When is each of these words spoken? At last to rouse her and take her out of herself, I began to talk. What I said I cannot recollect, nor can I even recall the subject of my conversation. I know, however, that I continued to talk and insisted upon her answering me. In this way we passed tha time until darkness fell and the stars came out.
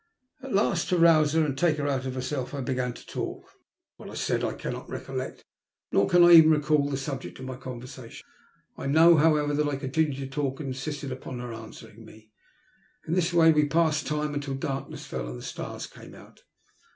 At 0.41 0.51
last 0.51 0.89
to 0.89 0.97
rouse 0.97 1.33
her 1.33 1.45
and 1.45 1.55
take 1.55 1.77
her 1.77 1.87
out 1.87 2.07
of 2.07 2.15
herself, 2.15 2.55
I 2.55 2.61
began 2.61 2.91
to 2.91 3.05
talk. 3.05 3.43
What 3.97 4.09
I 4.09 4.15
said 4.15 4.43
I 4.43 4.55
cannot 4.55 4.89
recollect, 4.89 5.43
nor 5.91 6.07
can 6.09 6.23
I 6.23 6.31
even 6.31 6.49
recall 6.49 6.89
the 6.89 6.97
subject 6.97 7.37
of 7.37 7.45
my 7.45 7.55
conversation. 7.55 8.25
I 8.75 8.87
know, 8.87 9.17
however, 9.17 9.53
that 9.53 9.67
I 9.69 9.75
continued 9.75 10.17
to 10.17 10.25
talk 10.27 10.59
and 10.59 10.69
insisted 10.69 11.11
upon 11.11 11.37
her 11.37 11.53
answering 11.53 12.03
me. 12.03 12.31
In 13.07 13.13
this 13.13 13.31
way 13.31 13.51
we 13.53 13.67
passed 13.67 14.05
tha 14.07 14.15
time 14.15 14.33
until 14.33 14.55
darkness 14.55 15.05
fell 15.05 15.27
and 15.27 15.37
the 15.37 15.43
stars 15.43 15.85
came 15.85 16.15
out. 16.15 16.39